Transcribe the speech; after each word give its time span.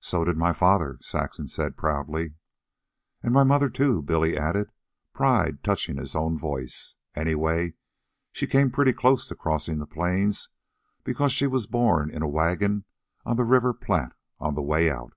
"So 0.00 0.26
did 0.26 0.36
my 0.36 0.52
father," 0.52 0.98
Saxon 1.00 1.48
said 1.48 1.78
proudly. 1.78 2.34
"An' 3.22 3.32
my 3.32 3.44
mother, 3.44 3.70
too," 3.70 4.02
Billy 4.02 4.36
added, 4.36 4.70
pride 5.14 5.62
touching 5.64 5.96
his 5.96 6.14
own 6.14 6.36
voice. 6.36 6.96
"Anyway, 7.16 7.72
she 8.30 8.46
came 8.46 8.70
pretty 8.70 8.92
close 8.92 9.26
to 9.28 9.34
crossin' 9.34 9.78
the 9.78 9.86
plains, 9.86 10.50
because 11.02 11.32
she 11.32 11.46
was 11.46 11.66
born 11.66 12.10
in 12.10 12.20
a 12.20 12.28
wagon 12.28 12.84
on 13.24 13.38
the 13.38 13.44
River 13.44 13.72
Platte 13.72 14.12
on 14.38 14.54
the 14.54 14.60
way 14.60 14.90
out." 14.90 15.14